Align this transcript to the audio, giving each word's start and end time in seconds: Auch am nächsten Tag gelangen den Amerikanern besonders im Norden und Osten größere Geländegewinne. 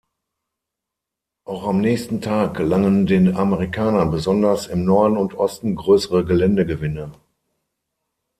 Auch 1.45 1.67
am 1.67 1.79
nächsten 1.79 2.21
Tag 2.21 2.57
gelangen 2.57 3.05
den 3.05 3.35
Amerikanern 3.35 4.09
besonders 4.09 4.65
im 4.65 4.83
Norden 4.83 5.15
und 5.15 5.35
Osten 5.35 5.75
größere 5.75 6.25
Geländegewinne. 6.25 7.11